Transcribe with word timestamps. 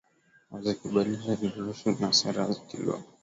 za 0.63 0.73
kikabila 0.73 1.35
ziliruhusiwa 1.35 1.95
na 1.99 2.13
sera 2.13 2.47
ya 2.47 2.53
kikoloni 2.53 2.85
kama 2.91 3.03